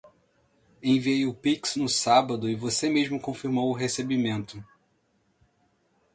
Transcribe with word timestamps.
Enviei 0.81 1.27
o 1.27 1.33
pix 1.35 1.75
no 1.75 1.87
sábado 1.87 2.49
e 2.49 2.55
você 2.55 2.89
mesmo 2.89 3.21
confirmou 3.21 3.69
o 3.69 3.73
recebimento. 3.75 4.65